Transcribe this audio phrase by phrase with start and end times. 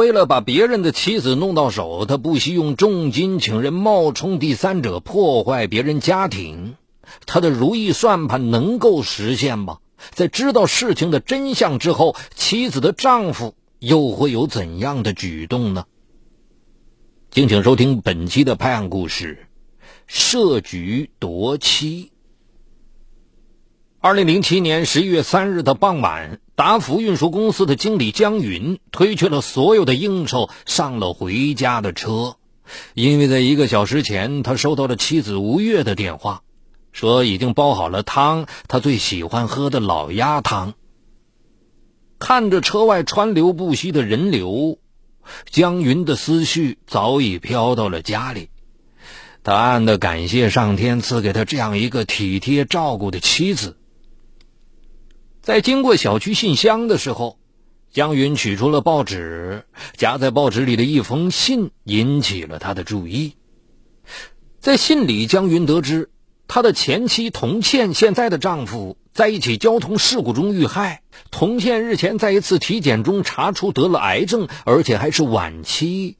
[0.00, 6.76] 为了把别人的妻子弄到手，他不惜用重金请人冒充第三者，破坏别人家庭。
[7.26, 9.80] 他的如意算盘能够实现吗？
[10.12, 15.84] 在知道事情的真相之后，妻子的丈夫又会有怎样的举动呢？
[17.30, 19.48] 敬请收听本期的拍案故事：
[20.06, 22.10] 设局夺妻。
[24.02, 32.36] 二零零七年十一月三日的傍晚，达福运输公司的经理江云推却了所有的应酬，上了回家的车。
[32.94, 36.40] 因为在一个小时前，他收到了妻子吴越的电话，
[36.92, 40.72] 说已经煲好了汤，他最喜欢喝的老鸭汤。
[42.18, 44.78] 看着车外川流不息的人流，
[45.50, 48.48] 江云的思绪早已飘到了家里。
[49.42, 53.76] 他暗的感谢上天赐给他这样一个体贴照顾的妻子。
[55.50, 57.36] 在经过小区信箱的时候，
[57.90, 59.64] 江云取出了报纸，
[59.96, 63.32] 夹在报纸里的一封信引起了他的注意。
[64.60, 66.08] 在信里，江云得知
[66.46, 71.02] 他的前妻童倩现在的丈夫在一起交通事故中遇害。
[71.32, 76.16] 童倩日前在一次体检中查出得了癌症，而且还是晚期。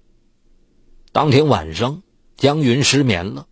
[1.13, 2.03] 当天晚上，
[2.37, 3.47] 江云失眠了，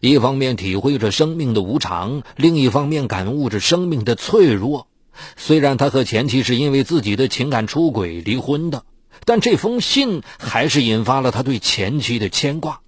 [0.00, 4.88] 一方面体会着生命的无常，另一方面感悟着生命的脆弱。
[5.36, 8.84] 虽然他和前妻是因为自己的情感出轨离婚的，
[9.24, 12.80] 但这封信还是引发了他对前妻的牵挂。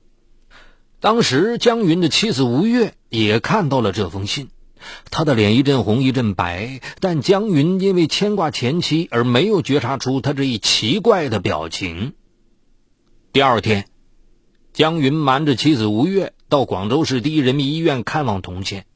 [1.00, 4.48] 当时江云的妻子吴越也看到了这封信，
[5.10, 12.14] 她的脸一阵红一阵白，但江云因为牵挂前妻而没有觉察出他这一奇怪的表情。
[13.32, 13.86] 第二天，
[14.72, 18.86] 江云瞒着妻子吴越到广州市第一人民医院看望童倩。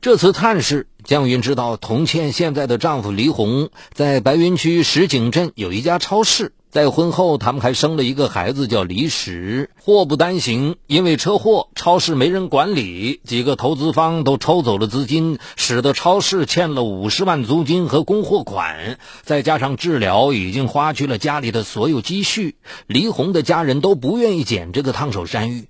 [0.00, 6.52] 这次探视，江云知道童倩现在的丈夫黎红在白云区石井镇有一家超市。
[6.70, 9.70] 在婚后，他们还生了一个孩子，叫黎石。
[9.80, 19.00] 祸不单行，因为车祸，超市没人管理，几个投资方都抽走了资金，使得超市欠了五十万租金和供货款。
[19.22, 22.54] 再加上治疗已经花去了家里的所有积蓄，
[22.86, 25.68] 黎红的家人都不愿意捡这个烫手山芋。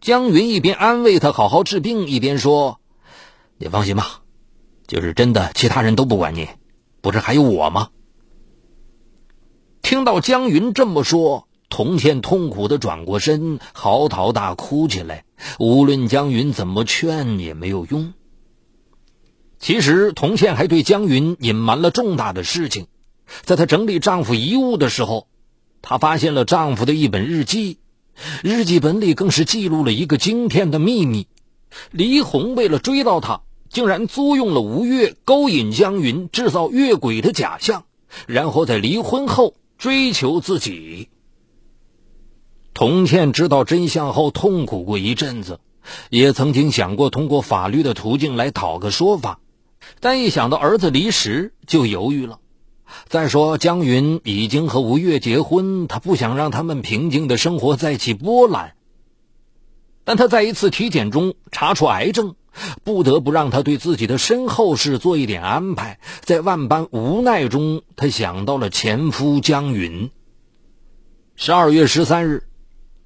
[0.00, 2.79] 江云一边安慰他好好治病，一边说。
[3.62, 4.22] 你放心吧，
[4.86, 6.48] 就是真的，其他人都不管你，
[7.02, 7.90] 不是还有我吗？
[9.82, 15.26] 听到江云这么说，童倩痛苦的转过身，嚎啕大哭起来。
[15.58, 18.14] 无论江云怎么劝也没有用。
[19.58, 22.86] 其实，童倩还对江云隐瞒了重大的事情。
[23.42, 25.28] 在她整理丈夫遗物的时候，
[25.82, 27.78] 她发现了丈夫的一本日记，
[28.42, 31.28] 日记本里更是记录了一个惊天的秘密：
[31.90, 33.42] 黎红为了追到他。
[33.70, 37.84] 竟然租用了吴越，勾引江云，制造越轨的假象，
[38.26, 41.08] 然后在离婚后追求自己。
[42.74, 45.60] 童倩知道真相后痛苦过一阵子，
[46.08, 49.38] 也曾经想过通过法律的途径来讨个说法，
[50.00, 52.40] 但一想到儿子离时就犹豫了。
[53.06, 58.74] 再说江云已经和吴越结婚，他不想让他们平静的生活再起波澜。
[60.02, 62.34] 但他在一次体检中查出癌症。
[62.84, 70.10] 不得不让他对自己的身后事做一点安排，在万般无奈中，他想到了前夫江云。
[71.36, 72.44] 十二月十三日，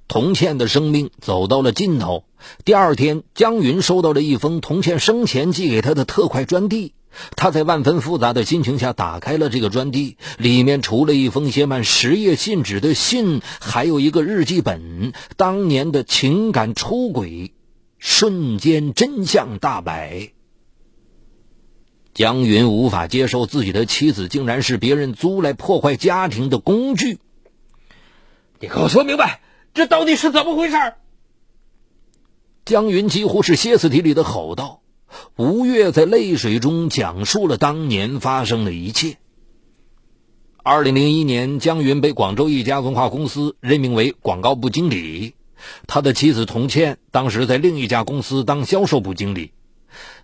[0.09, 2.25] 童倩的生命走到了尽头。
[2.65, 6.95] 第二天，江云收到了一封童倩生前寄给他的特快专递。
[7.37, 15.13] 他在万分复杂的心情下打开了这个专递，里面除了一封写满十页信纸的信，还有一个日记本。
[15.37, 17.54] 当年的情感出轨。
[18.05, 20.33] 瞬间真相大白，
[22.13, 27.19] 江云无法接受自己的妻子竟然是别人租来破坏家庭的工具。
[28.61, 29.41] 你给我说明白，
[29.73, 30.77] 这到底是怎么回事？
[32.67, 34.83] 江云几乎是歇斯底里的吼道。
[35.37, 39.17] 吴越在泪水中讲述了当年发生的一切。
[40.63, 45.35] 二零零一年，江云被广州一家文化公司任命为广告部经理。
[45.87, 49.53] 他的妻子童倩当时在另一家公司当销售部经理，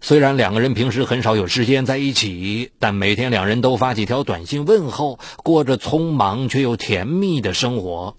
[0.01, 8.17] 虽然两个人平时很少有时间在一起，但每天两人都发几条短信问候，过着匆忙却又甜蜜的生活。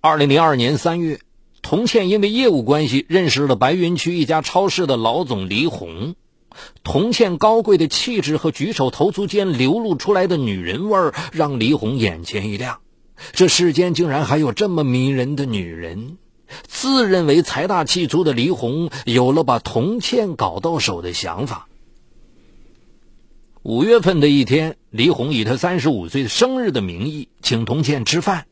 [0.00, 1.20] 二零零二年三月，
[1.62, 6.14] 童倩因为业务关系认识了白云区一家超市的老总黎红。
[6.84, 12.78] 童倩高贵的气质和举手投足间流露出来的女人味儿，让黎红眼前一亮。
[13.32, 16.18] 这世间竟然还有这么迷人的女人！
[16.66, 21.68] 自认为财大气粗的黎红有了把童倩搞到手的想法。
[23.62, 28.46] 五月份的一天，黎红以他三十五岁生日的名义请童倩吃饭。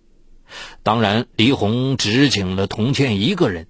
[0.83, 3.67] 当然，黎红只请了童倩一个人。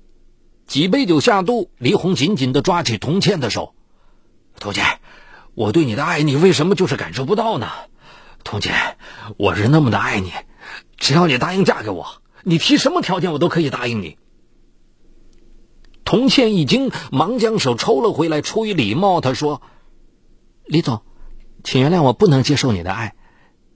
[0.66, 3.74] 几杯酒下肚，黎红紧紧地抓起童倩的手
[4.58, 5.00] ：“童倩，
[5.54, 7.68] 我对你的爱，你为什么就是感受不到呢？
[8.44, 8.96] 童倩，
[9.36, 10.32] 我是那么的爱你，
[11.02, 14.18] 只要你答应嫁给我，你提什么条件我都可以答应你。”
[16.06, 18.40] 童倩一惊，忙将手抽了回来。
[18.40, 19.62] 出于礼貌，她说
[20.64, 21.02] ：“李总，
[21.64, 23.16] 请原谅我不能接受你的爱，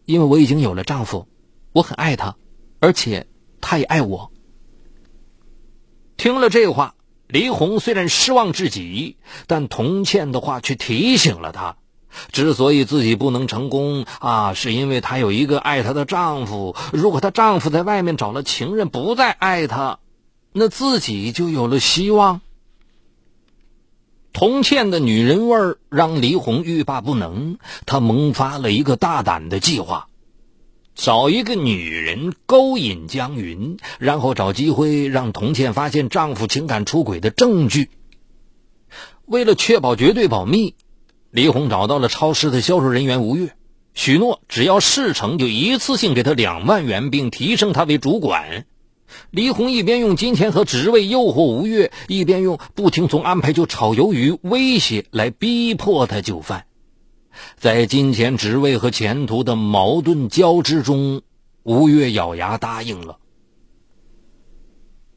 [0.05, 1.27] 因为我已经有了丈夫，
[1.73, 2.37] 我很爱他，
[2.79, 3.27] 而且
[3.61, 4.31] 他也爱我。”
[6.17, 6.95] 听了这话，
[7.27, 9.17] 李红虽然失望至极，
[9.49, 11.77] 但童倩的话却提醒了她：
[12.33, 16.75] 之所以自己不能成功啊，是因为她有一个爱她的丈夫。
[16.93, 19.99] 如果她丈夫在外面找了情人，不再爱她，
[20.53, 22.41] 那自己就有了希望。
[24.33, 30.09] 童倩的女人味儿让李红欲罢不能，她萌发了一个大胆的计划。
[30.95, 37.91] 找一个女人勾引江云，然后找机会让童倩发现丈夫情感出轨的证据。
[39.27, 40.75] 为了确保绝对保密，
[41.37, 43.55] 李红找到了超市的销售人员吴越，
[43.93, 48.65] 许诺只要事成就一次性给他两万元，并提升他为主管。
[49.33, 56.65] 李红一边用金钱和职位诱惑吴越，一边用不听从安排就炒鱿鱼威胁来逼迫他就范。
[57.59, 61.21] 在金钱、职位和前途的矛盾交织中，
[61.63, 63.19] 吴越咬牙答应了。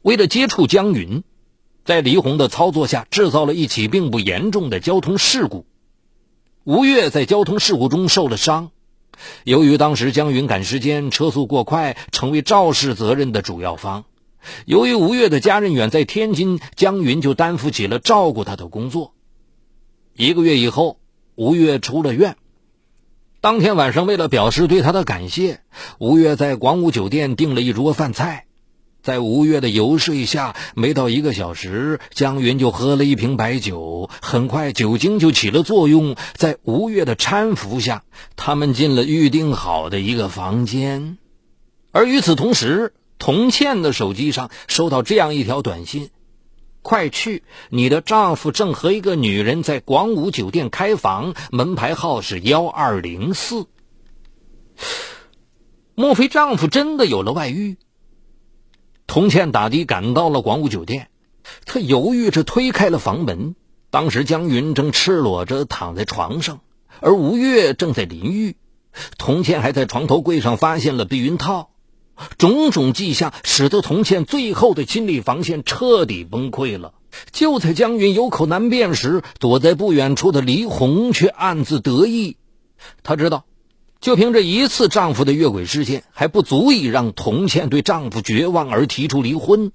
[0.02, 1.24] 为了接触江云，
[1.86, 5.64] 在李红的操作下，制造了一起并不严重的交通事故。
[6.64, 8.70] 吴越在交通事故中受了伤，
[9.44, 14.04] 由于当时江云赶时间，车速过快，成为肇事责任的主要方。
[14.64, 19.14] 由于吴越的家人远在天津，江云就担负起了照顾他的工作。
[20.14, 20.98] 一个月以后。
[21.36, 22.36] 吴越出了院，
[23.40, 25.62] 当天晚上，为了表示对他的感谢，
[25.98, 28.44] 吴越在广武酒店订了一桌饭菜。
[29.02, 34.10] 在吴越的游说下，没到一个小时，江云就喝了一瓶白酒。
[34.20, 38.04] 很快，酒精就起了作用，在吴越的搀扶下，
[38.36, 41.18] 他们进了预定好的一个房间。
[41.92, 46.10] 而与此同时，童倩的手机上收到这样一条短信。
[46.82, 47.42] 快去！
[47.68, 53.66] 你的丈夫正和一个女人在广武酒店开房，门牌号是幺二零四。
[55.94, 57.76] 莫非丈夫真的有了外遇？
[59.12, 61.08] 佟倩打的赶到了广武酒店，
[61.66, 63.56] 她犹豫着推开了房门。
[63.90, 66.60] 当时江云正赤裸着躺在床上，
[67.00, 68.54] 而吴越正在淋浴。
[69.18, 71.70] 佟倩还在床头柜上发现了避孕套。
[72.38, 76.94] 种种迹象使得童倩最后的心理防线彻底崩溃了。
[77.32, 82.36] 就在江云有口难辩时，躲在不远处的黎红却暗自得意。
[83.02, 83.44] 她知道，
[84.00, 89.72] 就凭这一次丈夫的越轨事件，还不足以让童倩对丈夫绝望而提出离婚。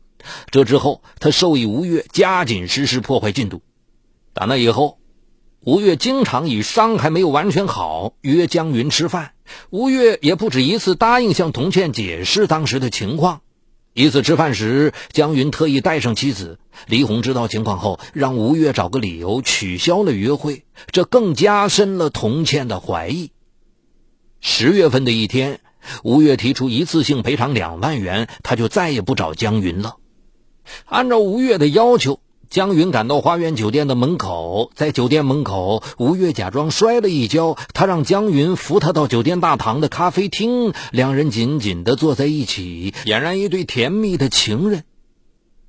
[0.50, 3.62] 这之后，她授意吴越加紧实施破坏进度。
[4.33, 4.98] 打那以后。
[5.62, 9.31] 吴越经常以伤还没有完全好约江云吃饭，
[9.72, 13.42] 吴越也不止一次答应向童倩解释当时的情况。
[13.92, 16.60] 一次吃饭时，江云特意带上妻子。
[16.86, 23.31] 李红知道情况后，让吴越找个理由取消了约会，这更加深了童倩的怀疑。
[24.47, 25.59] 十月份的一天，
[26.03, 29.95] 吴越提出一次性赔偿两万元，他就再也不找江云了。
[30.85, 32.19] 按照吴越的要求。
[32.47, 44.83] 江云赶到花园酒店的门口，在酒店门口，吴越假装摔了一跤，他让江云扶他到酒店大堂的咖啡厅，两人紧紧的坐在一起，俨然一对甜蜜的情人。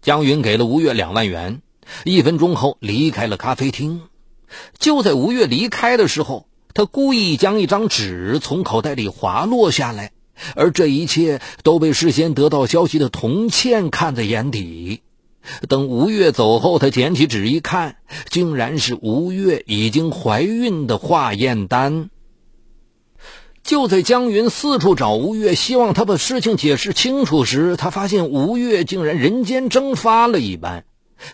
[0.02, 1.62] 江云给了吴越两万元，
[2.04, 4.02] 一分钟后离开了咖啡厅。
[4.78, 10.12] 就在吴越离开的时候，他故意将一张纸从口袋里滑落下来，
[10.54, 15.00] 而这一切都被事先得到消息的童倩看在眼底。
[15.70, 17.96] 等吴越走后，他捡起纸一看，
[18.28, 22.10] 竟然是吴越已经怀孕的化验单。
[23.62, 30.84] 就在江云四处找吴越，希望他把事情解释清楚时，他发现吴越竟然人间蒸发了一般。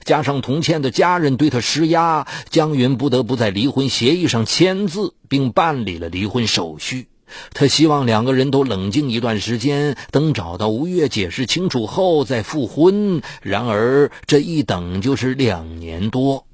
[0.05, 7.09] 加上童倩的家人对他施压，江云不得不在离婚协议上签字，并办理了离婚手续。
[7.55, 13.23] 他希望两个人都冷静一段时间，等找到吴越解释清楚后再复婚。
[13.41, 16.47] 然而这一等就是两年多。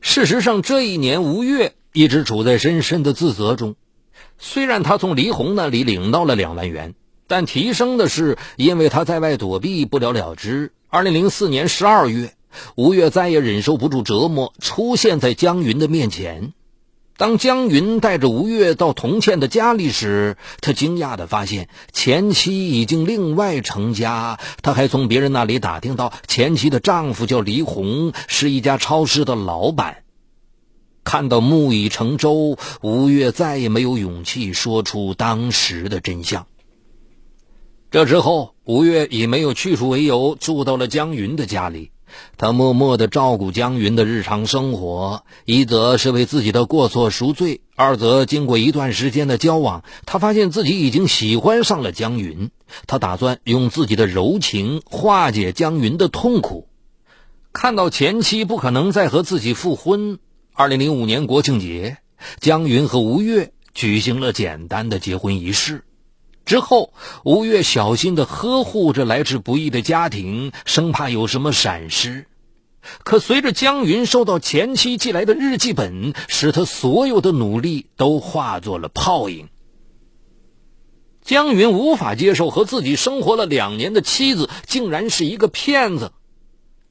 [0.00, 3.76] 事实上，这一年吴越一直处在深深的自责中。
[4.38, 6.94] 虽然他从黎红那里领到了两万元，
[7.28, 10.72] 但提升的是因为他在外躲避不了了之。
[10.88, 12.32] 二零零四年十二月，
[12.74, 16.54] 吴越再也忍受不住折磨，出现在江云的面前。
[17.18, 24.38] 当江云带着吴越到童倩的家里时，他惊讶的发现前妻已经另外成家。
[24.62, 30.04] 他还从别人那里打听到，前妻的丈夫叫黎红，是一家超市的老板。
[31.02, 36.46] 看到木已成舟，吴越再也没有勇气说出当时的真相。
[37.90, 41.90] 这之后，吴越以没有去处为由，住到了江云的家里。
[42.36, 52.50] 他默默地照顾江云的日常生活，一则是为自己的过错赎罪，二则经过一段时间的交往，他发现自己已经喜欢上了江云。
[52.86, 56.68] 他打算用自己的柔情化解江云的痛苦。
[57.54, 60.18] 看到前妻不可能再和自己复婚，
[60.52, 61.96] 二零零五年国庆节，
[62.38, 65.84] 江云和吴越举行了简单的结婚仪式。
[66.48, 72.24] 之后，吴越小心地呵护着来之不易的家庭，生怕有什么闪失。
[73.04, 79.50] 可随着江云收到前妻寄来的日记本，使他所有的努力都化作了泡影。
[81.20, 86.12] 江云无法接受和自己生活了两年的妻子竟然是一个骗子。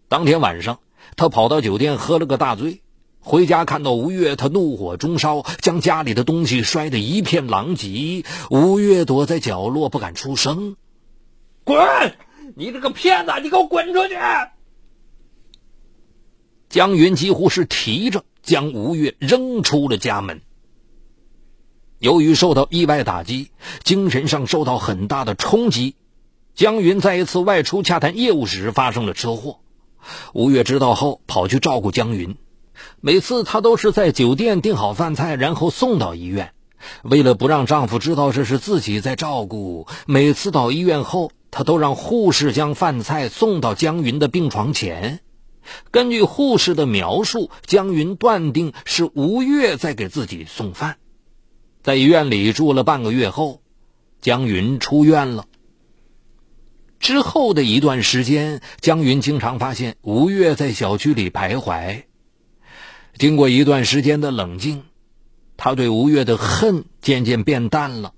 [0.07, 0.77] 当天晚上，
[1.15, 2.83] 他跑到酒店喝了个大醉。
[3.27, 8.23] 回家看到吴越，他怒火中烧，将家里的东西摔得一片狼藉。
[8.49, 10.77] 吴越躲在角落不敢出声。
[11.65, 11.77] 滚！
[12.55, 14.15] 你这个骗子，你给我滚出去！
[16.69, 20.39] 江云几乎是提着将吴越扔出了家门。
[21.99, 23.51] 由于受到意外打击，
[23.83, 25.95] 精神上受到很大的冲击，
[26.55, 29.59] 江云在一次外出洽谈业务时发生了车祸。
[30.33, 32.37] 吴越知道后，跑去照顾江云。
[33.01, 36.53] 每次她都是在酒店订好饭菜，然后送到医院。
[37.03, 45.19] 为了不让丈夫知道这是自己在照顾，每次到医院后，她都让护士将饭菜送到江云的病床前。
[45.91, 50.97] 根据护士的描述，江云断定是吴越在给自己送饭。
[51.83, 53.61] 在医院里住了半个月后，
[54.21, 55.45] 江云出院了。
[56.99, 62.03] 之后的一段时间，江云经常发现吴越在小区里徘徊。
[63.17, 64.83] 经过一段时间的冷静，
[65.57, 68.13] 他对吴越的恨渐渐变淡了。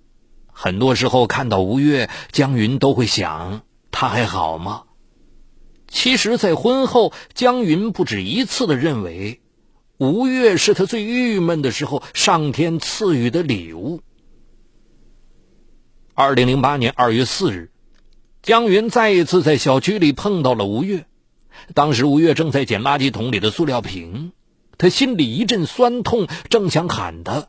[0.52, 4.84] 很多时候看到吴越，江云都会想：他还好吗？
[5.88, 9.40] 其实，在婚后，江云不止一次的认为，
[9.98, 14.02] 吴越是他最郁闷的时候上天赐予的礼物。
[16.14, 17.72] 二零零八年二月四日，
[18.42, 21.06] 江云再一次在小区里碰到了吴越，
[21.74, 24.34] 当时吴越正在捡垃圾桶里的塑料瓶。
[24.80, 27.48] 他心里一阵酸痛，正想喊他，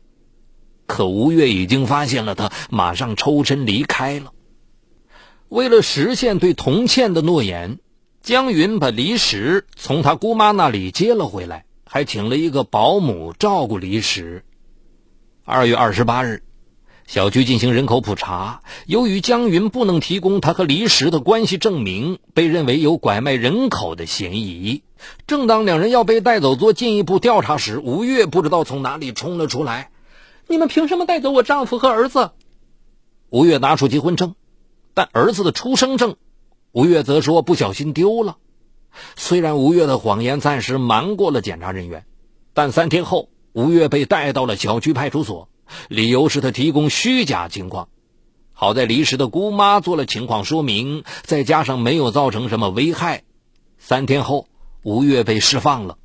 [0.85, 4.33] 可吴越已经发现了他，马上抽身离开了。
[5.47, 7.79] 为了实现对童倩的诺言，
[8.21, 14.43] 江云把李史从他姑妈那里接了回来，还请了一个保姆照顾李史。
[15.45, 16.43] 二月二十八日。
[17.07, 24.83] 小区进行人口普查，由于江云不能提供他和黎石的关系证明，被认为有拐卖人口的嫌疑。
[25.27, 29.91] 正当两人要被带走做进一步调查时，吴越不知道从哪里冲了出来
[30.47, 32.31] ：“你们凭什么带走我丈夫和儿子？”
[33.29, 34.35] 吴越拿出结婚证，
[34.93, 36.15] 但儿子的出生证，
[36.71, 38.37] 吴越则说不小心丢了。
[39.17, 42.05] 虽然吴越的谎言暂时瞒过了检查人员，
[42.53, 45.49] 但三天后，吴越被带到了小区派出所。
[45.87, 47.89] 理由是他提供虚假情况，
[48.53, 53.23] 好在离石的姑妈做了情况说明，再加上没有造成什么危害，
[53.77, 54.47] 三天后
[54.83, 55.97] 吴越被释放了。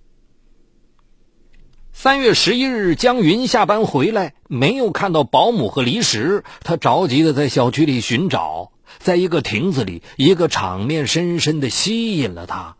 [1.92, 12.76] 三月十一日，江云下班回来，没有看到保姆和离石，他着急的在小区里寻找，在一个亭子里，一个场面深深的吸引了他。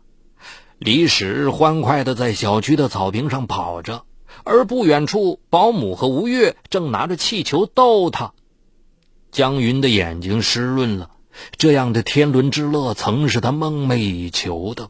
[0.77, 4.03] 离石欢快的在小区的草坪上跑着。
[4.47, 8.33] 而不远处，保姆和吴越正拿着气球逗他。
[9.31, 11.11] 江云的眼睛湿润了，
[11.57, 14.89] 这样的天伦之乐曾是他梦寐以求的。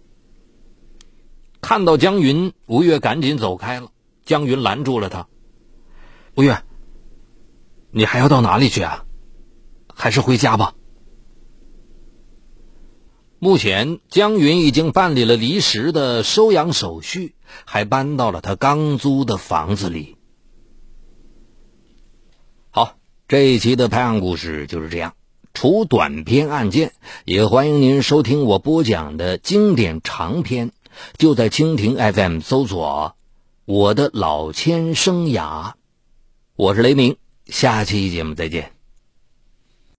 [1.60, 3.92] 看到江云，吴越赶紧走开了。
[4.26, 5.28] 江云拦住了他
[6.38, 6.62] ：“吴越，
[7.92, 9.06] 你还要到哪里去啊？
[9.94, 10.76] 还是回家吧。”
[13.40, 20.18] 目前，江云已经办理了离石的收养手续，还搬到了他刚租的房子里。
[22.72, 22.96] 好，
[23.28, 25.14] 这一期的拍案故事就是这样。
[25.54, 26.94] 除短篇案件，
[27.26, 30.72] 也欢迎您收听我播讲的经典长篇。
[31.18, 33.16] 就在蜻蜓 FM 搜索
[33.66, 35.74] “我的老千生涯”，
[36.58, 38.77] 我是雷鸣，下期节目再见。